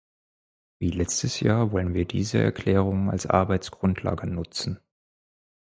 Wie 0.79 0.89
letztes 0.89 1.41
Jahr 1.41 1.71
wollen 1.73 1.93
wir 1.93 2.05
diese 2.05 2.39
Erklärungen 2.39 3.11
als 3.11 3.27
Arbeitsgrundlage 3.27 4.25
nutzen. 4.25 4.79